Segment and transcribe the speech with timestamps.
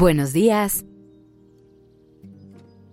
[0.00, 0.86] Buenos días.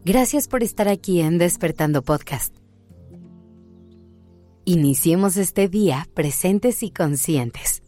[0.04, 2.54] Gracias por estar aquí en Despertando Podcast.
[4.66, 7.82] Iniciemos este día presentes y conscientes.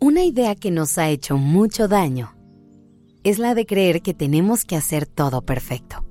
[0.00, 2.34] Una idea que nos ha hecho mucho daño
[3.22, 6.06] es la de creer que tenemos que hacer todo perfecto,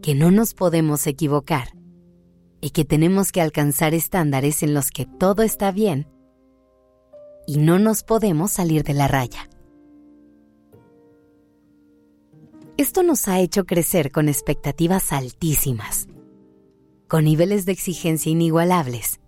[0.00, 1.74] que no nos podemos equivocar
[2.62, 6.06] y que tenemos que alcanzar estándares en los que todo está bien
[7.50, 9.50] y no nos podemos salir de la raya.
[12.76, 16.06] Esto nos ha hecho crecer con expectativas altísimas,
[17.08, 19.18] con niveles de exigencia inigualables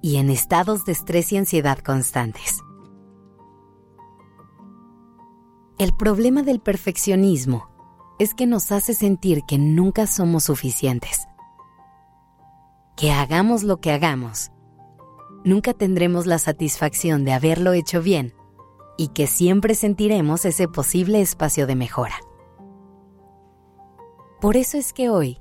[0.00, 2.62] y en estados de estrés y ansiedad constantes.
[5.78, 7.68] El problema del perfeccionismo
[8.18, 11.26] es que nos hace sentir que nunca somos suficientes,
[12.96, 14.50] que hagamos lo que hagamos,
[15.46, 18.34] nunca tendremos la satisfacción de haberlo hecho bien
[18.98, 22.16] y que siempre sentiremos ese posible espacio de mejora.
[24.40, 25.40] Por eso es que hoy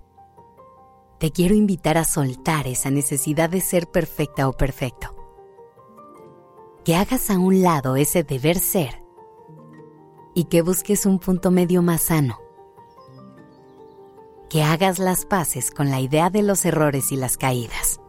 [1.17, 5.15] te quiero invitar a soltar esa necesidad de ser perfecta o perfecto.
[6.83, 9.03] Que hagas a un lado ese deber ser
[10.35, 12.39] y que busques un punto medio más sano.
[14.49, 17.99] Que hagas las paces con la idea de los errores y las caídas.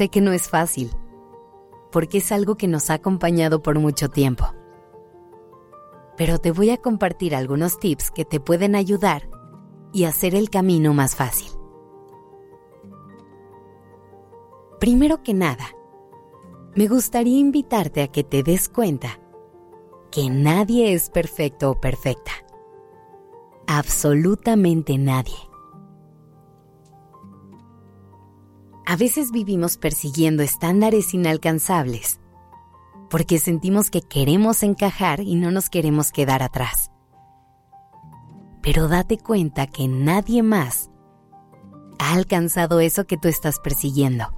[0.00, 0.90] Sé que no es fácil,
[1.92, 4.46] porque es algo que nos ha acompañado por mucho tiempo.
[6.16, 9.28] Pero te voy a compartir algunos tips que te pueden ayudar
[9.92, 11.50] y hacer el camino más fácil.
[14.78, 15.66] Primero que nada,
[16.74, 19.20] me gustaría invitarte a que te des cuenta
[20.10, 22.32] que nadie es perfecto o perfecta.
[23.66, 25.49] Absolutamente nadie.
[28.90, 32.18] A veces vivimos persiguiendo estándares inalcanzables
[33.08, 36.90] porque sentimos que queremos encajar y no nos queremos quedar atrás.
[38.62, 40.90] Pero date cuenta que nadie más
[42.00, 44.34] ha alcanzado eso que tú estás persiguiendo.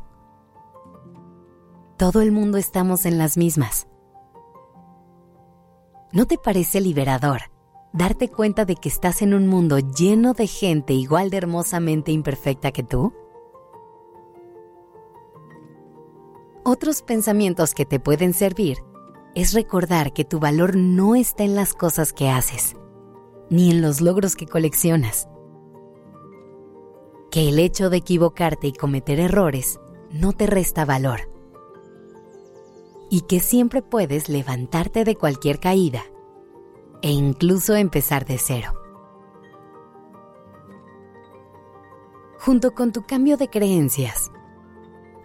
[1.97, 3.87] Todo el mundo estamos en las mismas.
[6.12, 7.41] ¿No te parece liberador
[7.95, 12.71] darte cuenta de que estás en un mundo lleno de gente igual de hermosamente imperfecta
[12.71, 13.15] que tú?
[16.65, 18.78] Otros pensamientos que te pueden servir
[19.34, 22.77] es recordar que tu valor no está en las cosas que haces,
[23.50, 25.28] ni en los logros que coleccionas.
[27.33, 29.81] Que el hecho de equivocarte y cometer errores
[30.12, 31.28] no te resta valor.
[33.11, 36.05] Y que siempre puedes levantarte de cualquier caída
[37.03, 38.75] e incluso empezar de cero.
[42.39, 44.31] Junto con tu cambio de creencias,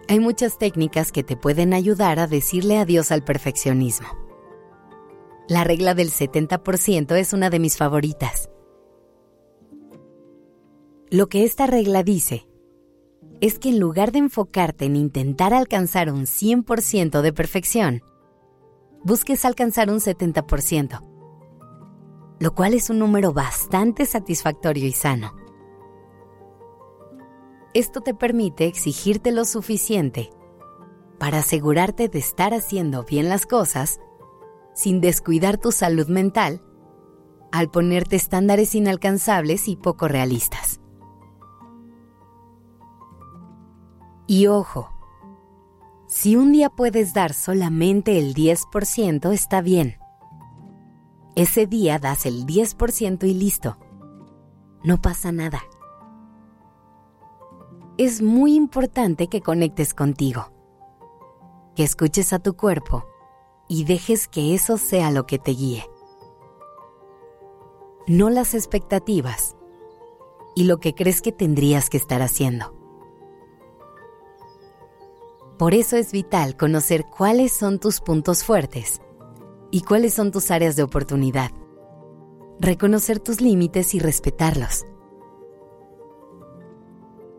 [0.08, 4.08] hay muchas técnicas que te pueden ayudar a decirle adiós al perfeccionismo.
[5.48, 8.48] La regla del 70% es una de mis favoritas.
[11.10, 12.48] Lo que esta regla dice
[13.40, 18.02] es que en lugar de enfocarte en intentar alcanzar un 100% de perfección,
[19.04, 21.02] busques alcanzar un 70%,
[22.40, 25.47] lo cual es un número bastante satisfactorio y sano.
[27.78, 30.32] Esto te permite exigirte lo suficiente
[31.20, 34.00] para asegurarte de estar haciendo bien las cosas
[34.74, 36.60] sin descuidar tu salud mental
[37.52, 40.80] al ponerte estándares inalcanzables y poco realistas.
[44.26, 44.90] Y ojo,
[46.08, 49.98] si un día puedes dar solamente el 10% está bien.
[51.36, 53.78] Ese día das el 10% y listo.
[54.82, 55.62] No pasa nada
[57.98, 60.52] es muy importante que conectes contigo,
[61.74, 63.04] que escuches a tu cuerpo
[63.66, 65.84] y dejes que eso sea lo que te guíe.
[68.06, 69.56] No las expectativas
[70.54, 72.72] y lo que crees que tendrías que estar haciendo.
[75.58, 79.02] Por eso es vital conocer cuáles son tus puntos fuertes
[79.72, 81.50] y cuáles son tus áreas de oportunidad.
[82.60, 84.86] Reconocer tus límites y respetarlos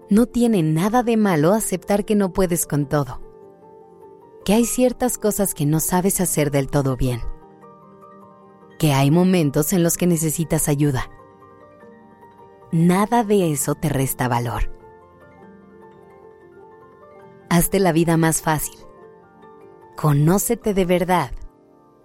[0.09, 3.21] no tiene nada de malo aceptar que no puedes con todo,
[4.43, 7.21] que hay ciertas cosas que no sabes hacer del todo bien,
[8.79, 11.11] que hay momentos en los que necesitas ayuda.
[12.71, 14.71] Nada de eso te resta valor.
[17.49, 18.77] Hazte la vida más fácil.
[19.95, 21.31] Conócete de verdad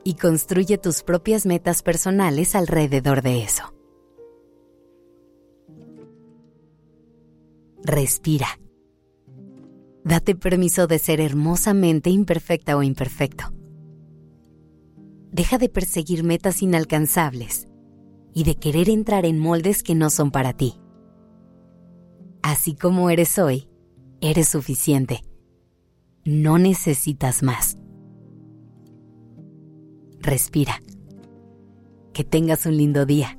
[0.04, 3.74] y construye tus propias metas personales alrededor de eso.
[7.84, 8.46] Respira.
[10.04, 13.52] Date permiso de ser hermosamente imperfecta o imperfecto.
[15.30, 17.68] Deja de perseguir metas inalcanzables
[18.32, 20.80] y de querer entrar en moldes que no son para ti.
[22.42, 23.68] Así como eres hoy,
[24.22, 25.20] eres suficiente.
[26.24, 27.76] No necesitas más.
[30.20, 30.82] Respira.
[32.14, 33.38] Que tengas un lindo día.